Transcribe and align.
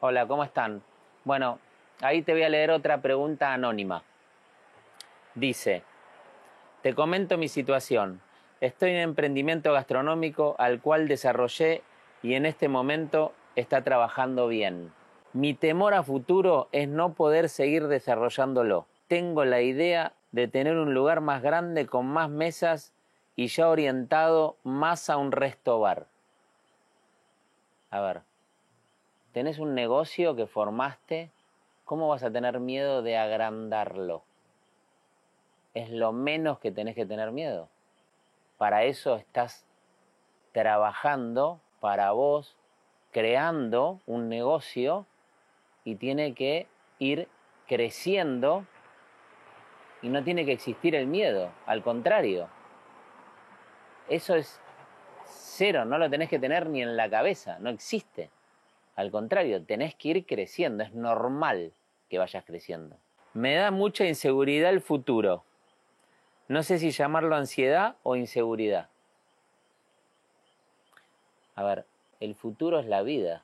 Hola, 0.00 0.26
¿cómo 0.26 0.42
están? 0.42 0.82
Bueno, 1.24 1.58
ahí 2.00 2.22
te 2.22 2.32
voy 2.32 2.42
a 2.42 2.48
leer 2.48 2.70
otra 2.70 3.02
pregunta 3.02 3.52
anónima. 3.52 4.02
Dice, 5.34 5.82
te 6.82 6.94
comento 6.94 7.36
mi 7.36 7.48
situación. 7.48 8.20
Estoy 8.60 8.90
en 8.90 8.98
emprendimiento 8.98 9.72
gastronómico 9.72 10.56
al 10.58 10.80
cual 10.80 11.08
desarrollé 11.08 11.82
y 12.22 12.34
en 12.34 12.46
este 12.46 12.68
momento 12.68 13.32
está 13.54 13.82
trabajando 13.82 14.48
bien. 14.48 14.92
Mi 15.38 15.54
temor 15.54 15.94
a 15.94 16.02
futuro 16.02 16.68
es 16.72 16.88
no 16.88 17.14
poder 17.14 17.48
seguir 17.48 17.86
desarrollándolo. 17.86 18.86
Tengo 19.06 19.44
la 19.44 19.60
idea 19.60 20.12
de 20.32 20.48
tener 20.48 20.76
un 20.76 20.94
lugar 20.94 21.20
más 21.20 21.42
grande 21.42 21.86
con 21.86 22.08
más 22.08 22.28
mesas 22.28 22.92
y 23.36 23.46
ya 23.46 23.68
orientado 23.68 24.56
más 24.64 25.08
a 25.08 25.16
un 25.16 25.30
resto 25.30 25.78
bar. 25.78 26.08
A 27.92 28.00
ver, 28.00 28.22
tenés 29.30 29.60
un 29.60 29.76
negocio 29.76 30.34
que 30.34 30.48
formaste, 30.48 31.30
¿cómo 31.84 32.08
vas 32.08 32.24
a 32.24 32.32
tener 32.32 32.58
miedo 32.58 33.02
de 33.02 33.16
agrandarlo? 33.16 34.24
Es 35.72 35.88
lo 35.88 36.10
menos 36.10 36.58
que 36.58 36.72
tenés 36.72 36.96
que 36.96 37.06
tener 37.06 37.30
miedo. 37.30 37.68
Para 38.56 38.82
eso 38.82 39.14
estás 39.14 39.64
trabajando 40.50 41.60
para 41.78 42.10
vos, 42.10 42.56
creando 43.12 44.00
un 44.04 44.28
negocio 44.28 45.06
y 45.88 45.94
tiene 45.94 46.34
que 46.34 46.66
ir 46.98 47.28
creciendo 47.66 48.66
y 50.02 50.10
no 50.10 50.22
tiene 50.22 50.44
que 50.44 50.52
existir 50.52 50.94
el 50.94 51.06
miedo, 51.06 51.50
al 51.64 51.82
contrario. 51.82 52.50
Eso 54.06 54.34
es 54.34 54.60
cero, 55.24 55.86
no 55.86 55.96
lo 55.96 56.10
tenés 56.10 56.28
que 56.28 56.38
tener 56.38 56.68
ni 56.68 56.82
en 56.82 56.94
la 56.94 57.08
cabeza, 57.08 57.58
no 57.60 57.70
existe. 57.70 58.28
Al 58.96 59.10
contrario, 59.10 59.64
tenés 59.64 59.94
que 59.94 60.08
ir 60.08 60.26
creciendo, 60.26 60.84
es 60.84 60.92
normal 60.92 61.72
que 62.10 62.18
vayas 62.18 62.44
creciendo. 62.44 62.98
Me 63.32 63.54
da 63.54 63.70
mucha 63.70 64.04
inseguridad 64.04 64.68
el 64.68 64.82
futuro. 64.82 65.42
No 66.48 66.62
sé 66.64 66.78
si 66.78 66.90
llamarlo 66.90 67.34
ansiedad 67.34 67.96
o 68.02 68.14
inseguridad. 68.14 68.90
A 71.54 71.62
ver, 71.62 71.86
el 72.20 72.34
futuro 72.34 72.78
es 72.78 72.84
la 72.84 73.00
vida. 73.00 73.42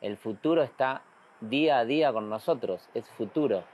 El 0.00 0.16
futuro 0.16 0.62
está 0.62 1.02
día 1.40 1.78
a 1.78 1.84
día 1.84 2.12
con 2.12 2.30
nosotros, 2.30 2.88
es 2.94 3.08
futuro. 3.10 3.64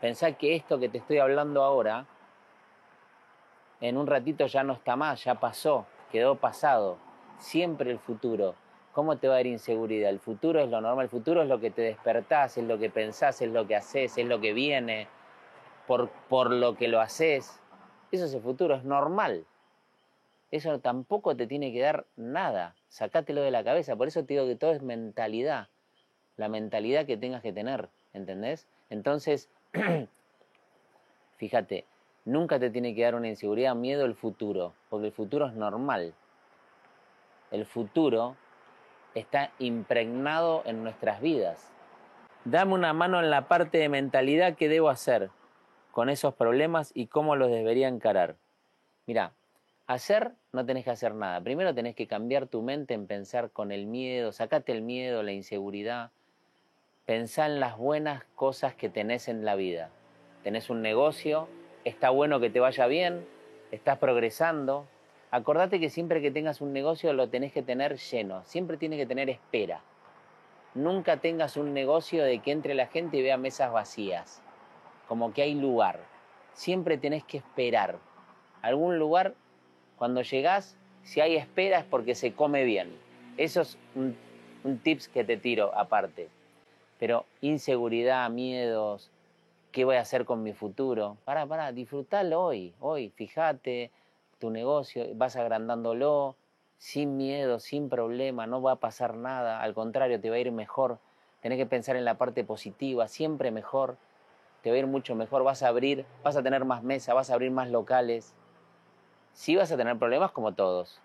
Pensá 0.00 0.32
que 0.32 0.54
esto 0.56 0.78
que 0.78 0.88
te 0.88 0.98
estoy 0.98 1.18
hablando 1.18 1.62
ahora, 1.62 2.06
en 3.80 3.98
un 3.98 4.06
ratito 4.06 4.46
ya 4.46 4.62
no 4.62 4.72
está 4.72 4.96
más, 4.96 5.24
ya 5.24 5.34
pasó, 5.34 5.86
quedó 6.10 6.36
pasado. 6.36 6.96
Siempre 7.38 7.90
el 7.90 7.98
futuro. 7.98 8.54
¿Cómo 8.92 9.18
te 9.18 9.28
va 9.28 9.34
a 9.34 9.36
dar 9.38 9.46
inseguridad? 9.46 10.08
El 10.08 10.20
futuro 10.20 10.60
es 10.60 10.70
lo 10.70 10.80
normal, 10.80 11.04
el 11.04 11.10
futuro 11.10 11.42
es 11.42 11.48
lo 11.48 11.60
que 11.60 11.70
te 11.70 11.82
despertás, 11.82 12.56
es 12.56 12.64
lo 12.64 12.78
que 12.78 12.88
pensás, 12.88 13.42
es 13.42 13.50
lo 13.50 13.66
que 13.66 13.76
haces, 13.76 14.16
es 14.16 14.26
lo 14.26 14.40
que 14.40 14.52
viene, 14.52 15.08
por, 15.86 16.08
por 16.28 16.50
lo 16.50 16.76
que 16.76 16.88
lo 16.88 17.00
haces. 17.00 17.60
Eso 18.10 18.24
es 18.24 18.32
el 18.32 18.40
futuro, 18.40 18.76
es 18.76 18.84
normal. 18.84 19.44
Eso 20.50 20.78
tampoco 20.78 21.36
te 21.36 21.48
tiene 21.48 21.72
que 21.72 21.80
dar 21.80 22.06
nada. 22.16 22.76
Sacátelo 22.86 23.42
de 23.42 23.50
la 23.50 23.64
cabeza. 23.64 23.96
Por 23.96 24.06
eso 24.06 24.24
te 24.24 24.34
digo 24.34 24.46
que 24.46 24.54
todo 24.54 24.70
es 24.70 24.82
mentalidad. 24.82 25.68
La 26.36 26.48
mentalidad 26.48 27.06
que 27.06 27.16
tengas 27.16 27.42
que 27.42 27.52
tener. 27.52 27.88
¿Entendés? 28.12 28.66
Entonces, 28.90 29.48
fíjate, 31.36 31.84
nunca 32.24 32.58
te 32.58 32.70
tiene 32.70 32.94
que 32.94 33.02
dar 33.02 33.14
una 33.14 33.28
inseguridad, 33.28 33.74
miedo 33.74 34.04
el 34.04 34.14
futuro. 34.14 34.74
Porque 34.88 35.06
el 35.06 35.12
futuro 35.12 35.46
es 35.46 35.54
normal. 35.54 36.14
El 37.50 37.66
futuro 37.66 38.36
está 39.14 39.52
impregnado 39.58 40.62
en 40.66 40.82
nuestras 40.82 41.20
vidas. 41.20 41.70
Dame 42.44 42.74
una 42.74 42.92
mano 42.92 43.20
en 43.20 43.30
la 43.30 43.48
parte 43.48 43.78
de 43.78 43.88
mentalidad 43.88 44.56
que 44.56 44.68
debo 44.68 44.90
hacer 44.90 45.30
con 45.92 46.10
esos 46.10 46.34
problemas 46.34 46.90
y 46.94 47.06
cómo 47.06 47.36
los 47.36 47.50
debería 47.50 47.88
encarar. 47.88 48.36
Mira, 49.06 49.32
hacer 49.86 50.32
no 50.52 50.66
tenés 50.66 50.84
que 50.84 50.90
hacer 50.90 51.14
nada. 51.14 51.40
Primero 51.40 51.74
tenés 51.74 51.94
que 51.94 52.06
cambiar 52.06 52.46
tu 52.46 52.62
mente 52.62 52.94
en 52.94 53.06
pensar 53.06 53.50
con 53.50 53.72
el 53.72 53.86
miedo, 53.86 54.32
sacate 54.32 54.72
el 54.72 54.82
miedo, 54.82 55.22
la 55.22 55.32
inseguridad. 55.32 56.10
Pensá 57.06 57.46
en 57.46 57.60
las 57.60 57.76
buenas 57.76 58.24
cosas 58.34 58.74
que 58.74 58.88
tenés 58.88 59.28
en 59.28 59.44
la 59.44 59.54
vida. 59.54 59.90
Tenés 60.42 60.70
un 60.70 60.82
negocio, 60.82 61.48
está 61.84 62.10
bueno 62.10 62.40
que 62.40 62.50
te 62.50 62.60
vaya 62.60 62.86
bien, 62.86 63.26
estás 63.70 63.98
progresando, 63.98 64.86
Acordate 65.34 65.80
que 65.80 65.90
siempre 65.90 66.22
que 66.22 66.30
tengas 66.30 66.60
un 66.60 66.72
negocio 66.72 67.12
lo 67.12 67.28
tenés 67.28 67.52
que 67.52 67.60
tener 67.60 67.96
lleno, 67.96 68.44
siempre 68.44 68.76
tiene 68.76 68.96
que 68.96 69.04
tener 69.04 69.28
espera. 69.28 69.80
Nunca 70.74 71.16
tengas 71.16 71.56
un 71.56 71.74
negocio 71.74 72.22
de 72.22 72.38
que 72.38 72.52
entre 72.52 72.74
la 72.74 72.86
gente 72.86 73.16
y 73.16 73.22
vea 73.22 73.36
mesas 73.36 73.72
vacías, 73.72 74.40
como 75.08 75.34
que 75.34 75.42
hay 75.42 75.56
lugar. 75.56 75.98
Siempre 76.52 76.98
tenés 76.98 77.24
que 77.24 77.38
esperar. 77.38 77.98
Algún 78.62 79.00
lugar, 79.00 79.34
cuando 79.98 80.22
llegás, 80.22 80.76
si 81.02 81.20
hay 81.20 81.34
espera 81.34 81.80
es 81.80 81.84
porque 81.84 82.14
se 82.14 82.32
come 82.32 82.62
bien. 82.62 82.96
Eso 83.36 83.62
es 83.62 83.76
un, 83.96 84.16
un 84.62 84.78
tips 84.78 85.08
que 85.08 85.24
te 85.24 85.36
tiro 85.36 85.76
aparte. 85.76 86.28
Pero 87.04 87.26
inseguridad, 87.42 88.30
miedos, 88.30 89.10
¿qué 89.72 89.84
voy 89.84 89.96
a 89.96 90.00
hacer 90.00 90.24
con 90.24 90.42
mi 90.42 90.54
futuro? 90.54 91.18
Para, 91.26 91.44
para, 91.44 91.70
disfrutalo 91.70 92.42
hoy, 92.42 92.74
hoy, 92.80 93.10
fíjate, 93.10 93.90
tu 94.38 94.48
negocio, 94.48 95.04
vas 95.14 95.36
agrandándolo 95.36 96.34
sin 96.78 97.18
miedo, 97.18 97.60
sin 97.60 97.90
problema, 97.90 98.46
no 98.46 98.62
va 98.62 98.72
a 98.72 98.76
pasar 98.76 99.16
nada, 99.16 99.60
al 99.60 99.74
contrario, 99.74 100.18
te 100.18 100.30
va 100.30 100.36
a 100.36 100.38
ir 100.38 100.50
mejor. 100.50 100.98
Tenés 101.42 101.58
que 101.58 101.66
pensar 101.66 101.96
en 101.96 102.06
la 102.06 102.16
parte 102.16 102.42
positiva, 102.42 103.06
siempre 103.06 103.50
mejor, 103.50 103.98
te 104.62 104.70
va 104.70 104.76
a 104.76 104.78
ir 104.78 104.86
mucho 104.86 105.14
mejor, 105.14 105.44
vas 105.44 105.62
a 105.62 105.68
abrir, 105.68 106.06
vas 106.22 106.38
a 106.38 106.42
tener 106.42 106.64
más 106.64 106.82
mesas, 106.82 107.14
vas 107.14 107.28
a 107.28 107.34
abrir 107.34 107.50
más 107.50 107.68
locales. 107.68 108.34
Sí 109.34 109.56
vas 109.56 109.70
a 109.70 109.76
tener 109.76 109.98
problemas 109.98 110.32
como 110.32 110.54
todos, 110.54 111.02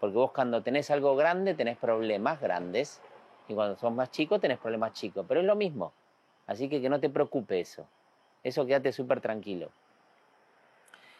porque 0.00 0.16
vos 0.16 0.32
cuando 0.32 0.62
tenés 0.62 0.90
algo 0.90 1.14
grande 1.14 1.52
tenés 1.52 1.76
problemas 1.76 2.40
grandes 2.40 3.02
y 3.48 3.54
cuando 3.54 3.76
sos 3.76 3.92
más 3.92 4.10
chico 4.10 4.38
tenés 4.38 4.58
problemas 4.58 4.92
chicos, 4.92 5.24
pero 5.28 5.40
es 5.40 5.46
lo 5.46 5.56
mismo. 5.56 5.92
Así 6.46 6.68
que 6.68 6.80
que 6.80 6.88
no 6.88 7.00
te 7.00 7.10
preocupe 7.10 7.60
eso. 7.60 7.86
Eso 8.42 8.66
quédate 8.66 8.92
súper 8.92 9.20
tranquilo. 9.20 9.70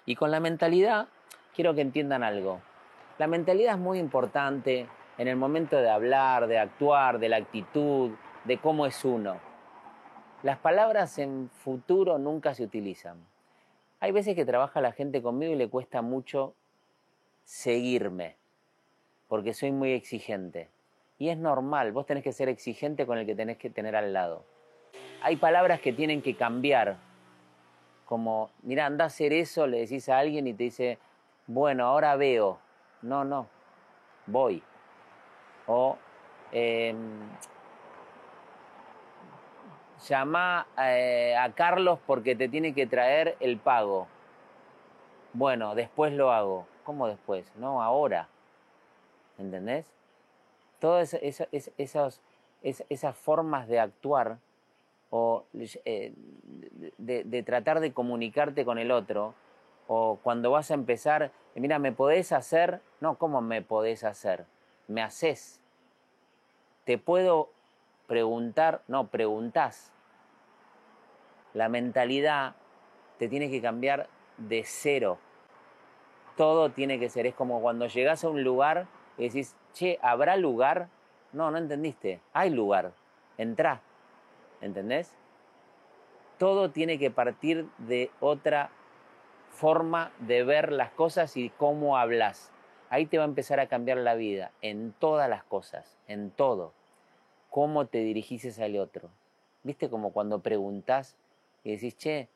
Y 0.06 0.16
con 0.16 0.30
la 0.30 0.40
mentalidad 0.40 1.08
quiero 1.54 1.74
que 1.74 1.80
entiendan 1.80 2.22
algo. 2.22 2.60
La 3.18 3.26
mentalidad 3.26 3.74
es 3.74 3.80
muy 3.80 3.98
importante 3.98 4.88
en 5.18 5.28
el 5.28 5.36
momento 5.36 5.76
de 5.76 5.90
hablar, 5.90 6.46
de 6.46 6.58
actuar, 6.58 7.18
de 7.18 7.28
la 7.28 7.36
actitud, 7.36 8.12
de 8.44 8.58
cómo 8.58 8.86
es 8.86 9.04
uno. 9.04 9.36
Las 10.42 10.58
palabras 10.58 11.18
en 11.18 11.50
futuro 11.50 12.18
nunca 12.18 12.54
se 12.54 12.64
utilizan. 12.64 13.24
Hay 14.00 14.10
veces 14.10 14.34
que 14.34 14.44
trabaja 14.44 14.80
la 14.80 14.90
gente 14.90 15.22
conmigo 15.22 15.52
y 15.52 15.56
le 15.56 15.68
cuesta 15.68 16.02
mucho 16.02 16.54
seguirme, 17.44 18.36
porque 19.28 19.54
soy 19.54 19.70
muy 19.70 19.92
exigente. 19.92 20.68
Y 21.22 21.30
es 21.30 21.38
normal, 21.38 21.92
vos 21.92 22.04
tenés 22.04 22.24
que 22.24 22.32
ser 22.32 22.48
exigente 22.48 23.06
con 23.06 23.16
el 23.16 23.24
que 23.24 23.36
tenés 23.36 23.56
que 23.56 23.70
tener 23.70 23.94
al 23.94 24.12
lado. 24.12 24.42
Hay 25.22 25.36
palabras 25.36 25.80
que 25.80 25.92
tienen 25.92 26.20
que 26.20 26.34
cambiar, 26.34 26.96
como, 28.06 28.50
mira, 28.62 28.86
anda 28.86 29.04
a 29.04 29.06
hacer 29.06 29.32
eso, 29.32 29.68
le 29.68 29.78
decís 29.78 30.08
a 30.08 30.18
alguien 30.18 30.48
y 30.48 30.52
te 30.52 30.64
dice, 30.64 30.98
bueno, 31.46 31.86
ahora 31.86 32.16
veo. 32.16 32.58
No, 33.02 33.22
no, 33.22 33.46
voy. 34.26 34.64
O 35.68 35.96
eh, 36.50 36.92
llama 40.08 40.66
a 40.76 41.52
Carlos 41.54 42.00
porque 42.04 42.34
te 42.34 42.48
tiene 42.48 42.74
que 42.74 42.88
traer 42.88 43.36
el 43.38 43.58
pago. 43.58 44.08
Bueno, 45.34 45.76
después 45.76 46.12
lo 46.14 46.32
hago. 46.32 46.66
¿Cómo 46.82 47.06
después? 47.06 47.46
No, 47.54 47.80
ahora. 47.80 48.26
¿Entendés? 49.38 50.01
Todas 50.82 51.14
esas, 51.14 51.46
esas, 51.78 52.20
esas 52.60 53.16
formas 53.16 53.68
de 53.68 53.78
actuar 53.78 54.38
o 55.10 55.44
eh, 55.84 56.12
de, 56.98 57.22
de 57.22 57.42
tratar 57.44 57.78
de 57.78 57.92
comunicarte 57.92 58.64
con 58.64 58.78
el 58.78 58.90
otro 58.90 59.32
o 59.86 60.18
cuando 60.24 60.50
vas 60.50 60.72
a 60.72 60.74
empezar, 60.74 61.30
mira, 61.54 61.78
¿me 61.78 61.92
podés 61.92 62.32
hacer? 62.32 62.80
No, 63.00 63.16
¿cómo 63.16 63.40
me 63.40 63.62
podés 63.62 64.02
hacer? 64.02 64.44
Me 64.88 65.02
haces. 65.02 65.60
Te 66.84 66.98
puedo 66.98 67.50
preguntar, 68.08 68.82
no, 68.88 69.06
preguntás. 69.06 69.92
La 71.54 71.68
mentalidad 71.68 72.56
te 73.20 73.28
tiene 73.28 73.52
que 73.52 73.62
cambiar 73.62 74.08
de 74.36 74.64
cero. 74.64 75.18
Todo 76.36 76.70
tiene 76.70 76.98
que 76.98 77.08
ser, 77.08 77.24
es 77.28 77.36
como 77.36 77.62
cuando 77.62 77.86
llegas 77.86 78.24
a 78.24 78.30
un 78.30 78.42
lugar 78.42 78.88
y 79.18 79.28
decís, 79.28 79.56
che, 79.72 79.98
¿habrá 80.02 80.36
lugar? 80.36 80.88
No, 81.32 81.50
no 81.50 81.58
entendiste, 81.58 82.20
hay 82.32 82.50
lugar, 82.50 82.92
entrá, 83.38 83.80
¿entendés? 84.60 85.14
todo 86.42 86.72
tiene 86.72 86.98
que 86.98 87.12
partir 87.12 87.68
de 87.78 88.10
otra 88.18 88.72
forma 89.52 90.10
de 90.18 90.42
ver 90.42 90.72
las 90.72 90.90
cosas 90.90 91.36
y 91.36 91.50
cómo 91.50 91.96
hablas. 91.96 92.50
Ahí 92.90 93.06
te 93.06 93.16
va 93.16 93.22
a 93.22 93.28
empezar 93.28 93.60
a 93.60 93.68
cambiar 93.68 93.98
la 93.98 94.16
vida, 94.16 94.50
en 94.60 94.92
todas 94.98 95.30
las 95.30 95.44
cosas, 95.44 95.96
en 96.08 96.32
todo. 96.32 96.72
Cómo 97.48 97.86
te 97.86 97.98
dirigís 97.98 98.58
al 98.58 98.76
otro. 98.76 99.08
¿Viste 99.62 99.88
como 99.88 100.12
cuando 100.12 100.40
preguntás 100.40 101.16
y 101.62 101.76
decís, 101.76 101.96
che, 101.96 102.28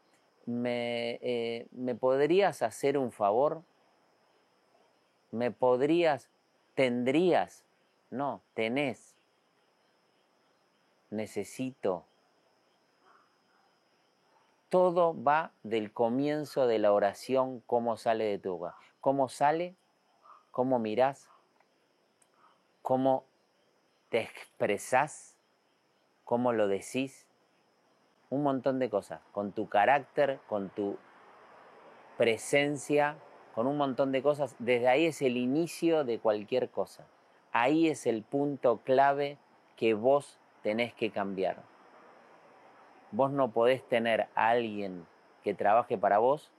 ¿me, 0.45 1.19
eh, 1.21 1.67
¿me 1.73 1.97
podrías 1.97 2.63
hacer 2.63 2.99
un 2.99 3.11
favor? 3.11 3.63
¿Me 5.33 5.51
podrías, 5.51 6.31
tendrías? 6.77 7.65
No, 8.11 8.43
tenés. 8.55 9.17
Necesito. 11.11 12.05
Todo 14.69 15.21
va 15.21 15.53
del 15.65 15.93
comienzo 15.93 16.67
de 16.67 16.79
la 16.79 16.93
oración, 16.93 17.61
cómo 17.67 17.97
sale 17.97 18.25
de 18.25 18.39
tu 18.39 18.59
boca. 18.59 18.77
¿Cómo 19.01 19.29
sale? 19.29 19.75
¿Cómo 20.51 20.79
mirás? 20.79 21.29
¿Cómo 22.83 23.25
te 24.11 24.21
expresás? 24.21 25.37
¿Cómo 26.25 26.53
lo 26.53 26.69
decís? 26.69 27.27
Un 28.29 28.43
montón 28.43 28.79
de 28.79 28.91
cosas. 28.91 29.21
Con 29.33 29.53
tu 29.53 29.69
carácter, 29.69 30.41
con 30.49 30.69
tu 30.71 30.99
presencia, 32.19 33.17
con 33.57 33.67
un 33.67 33.79
montón 33.79 34.13
de 34.13 34.23
cosas. 34.23 34.55
Desde 34.59 34.87
ahí 34.87 35.07
es 35.07 35.23
el 35.23 35.39
inicio 35.39 36.05
de 36.05 36.19
cualquier 36.19 36.69
cosa. 36.69 37.07
Ahí 37.53 37.89
es 37.89 38.07
el 38.07 38.23
punto 38.23 38.83
clave 38.85 39.39
que 39.77 39.95
vos 39.95 40.39
tenés 40.63 40.93
que 40.93 41.11
cambiar. 41.11 41.63
Vos 43.13 43.31
no 43.31 43.51
podés 43.51 43.83
tener 43.89 44.29
a 44.35 44.51
alguien 44.51 45.07
que 45.43 45.55
trabaje 45.55 45.97
para 45.97 46.19
vos 46.19 46.53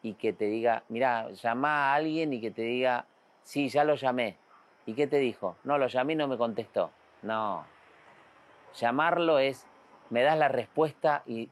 y 0.00 0.14
que 0.14 0.32
te 0.32 0.46
diga, 0.46 0.84
mira, 0.88 1.30
llama 1.32 1.92
a 1.92 1.94
alguien 1.94 2.32
y 2.32 2.40
que 2.40 2.50
te 2.50 2.62
diga, 2.62 3.04
sí, 3.42 3.68
ya 3.68 3.84
lo 3.84 3.96
llamé. 3.96 4.38
¿Y 4.86 4.94
qué 4.94 5.06
te 5.06 5.18
dijo? 5.18 5.56
No, 5.64 5.76
lo 5.76 5.86
llamé 5.86 6.14
y 6.14 6.16
no 6.16 6.28
me 6.28 6.38
contestó. 6.38 6.90
No. 7.20 7.66
Llamarlo 8.74 9.38
es, 9.38 9.66
me 10.08 10.22
das 10.22 10.38
la 10.38 10.48
respuesta 10.48 11.22
y, 11.26 11.50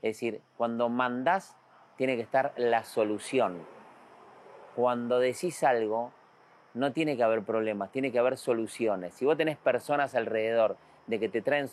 es 0.00 0.14
decir, 0.14 0.40
cuando 0.56 0.88
mandás 0.88 1.56
tiene 1.96 2.14
que 2.14 2.22
estar 2.22 2.52
la 2.56 2.84
solución. 2.84 3.77
Cuando 4.78 5.18
decís 5.18 5.64
algo, 5.64 6.12
no 6.74 6.92
tiene 6.92 7.16
que 7.16 7.24
haber 7.24 7.42
problemas, 7.42 7.90
tiene 7.90 8.12
que 8.12 8.20
haber 8.20 8.36
soluciones. 8.36 9.12
Si 9.12 9.24
vos 9.24 9.36
tenés 9.36 9.56
personas 9.56 10.14
alrededor 10.14 10.76
de 11.08 11.18
que 11.18 11.28
te 11.28 11.42
traen 11.42 11.68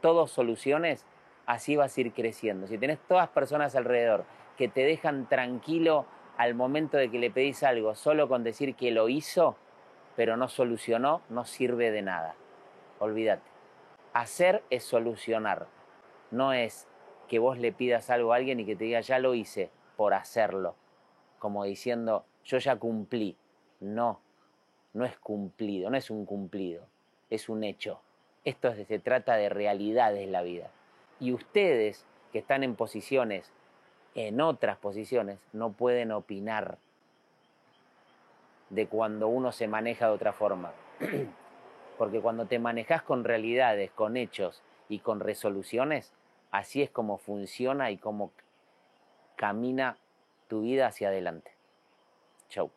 todos 0.00 0.30
soluciones, 0.30 1.04
así 1.44 1.76
vas 1.76 1.94
a 1.94 2.00
ir 2.00 2.14
creciendo. 2.14 2.66
Si 2.66 2.78
tenés 2.78 2.98
todas 3.08 3.28
personas 3.28 3.76
alrededor 3.76 4.24
que 4.56 4.68
te 4.68 4.86
dejan 4.86 5.28
tranquilo 5.28 6.06
al 6.38 6.54
momento 6.54 6.96
de 6.96 7.10
que 7.10 7.18
le 7.18 7.30
pedís 7.30 7.62
algo, 7.62 7.94
solo 7.94 8.26
con 8.26 8.42
decir 8.42 8.74
que 8.74 8.90
lo 8.90 9.10
hizo, 9.10 9.58
pero 10.16 10.38
no 10.38 10.48
solucionó, 10.48 11.20
no 11.28 11.44
sirve 11.44 11.90
de 11.90 12.00
nada. 12.00 12.36
Olvídate. 13.00 13.50
Hacer 14.14 14.62
es 14.70 14.82
solucionar. 14.82 15.66
No 16.30 16.54
es 16.54 16.88
que 17.28 17.38
vos 17.38 17.58
le 17.58 17.72
pidas 17.72 18.08
algo 18.08 18.32
a 18.32 18.36
alguien 18.36 18.60
y 18.60 18.64
que 18.64 18.76
te 18.76 18.84
diga 18.84 19.02
ya 19.02 19.18
lo 19.18 19.34
hice 19.34 19.68
por 19.98 20.14
hacerlo. 20.14 20.74
Como 21.38 21.62
diciendo 21.64 22.24
yo 22.46 22.58
ya 22.58 22.76
cumplí. 22.76 23.36
No, 23.80 24.20
no 24.94 25.04
es 25.04 25.18
cumplido, 25.18 25.90
no 25.90 25.96
es 25.96 26.10
un 26.10 26.24
cumplido, 26.24 26.86
es 27.28 27.48
un 27.48 27.64
hecho. 27.64 28.00
Esto 28.44 28.72
se 28.74 28.98
trata 28.98 29.36
de 29.36 29.48
realidades 29.48 30.20
de 30.20 30.26
la 30.30 30.42
vida. 30.42 30.70
Y 31.20 31.32
ustedes 31.32 32.06
que 32.32 32.38
están 32.38 32.62
en 32.62 32.76
posiciones, 32.76 33.52
en 34.14 34.40
otras 34.40 34.78
posiciones, 34.78 35.38
no 35.52 35.72
pueden 35.72 36.12
opinar 36.12 36.78
de 38.70 38.86
cuando 38.86 39.28
uno 39.28 39.52
se 39.52 39.68
maneja 39.68 40.06
de 40.06 40.12
otra 40.12 40.32
forma. 40.32 40.72
Porque 41.98 42.20
cuando 42.20 42.46
te 42.46 42.58
manejas 42.58 43.02
con 43.02 43.24
realidades, 43.24 43.90
con 43.90 44.16
hechos 44.16 44.62
y 44.88 45.00
con 45.00 45.20
resoluciones, 45.20 46.12
así 46.50 46.82
es 46.82 46.90
como 46.90 47.18
funciona 47.18 47.90
y 47.90 47.96
cómo 47.96 48.30
camina 49.34 49.98
tu 50.48 50.62
vida 50.62 50.86
hacia 50.86 51.08
adelante. 51.08 51.55
Chau. 52.48 52.70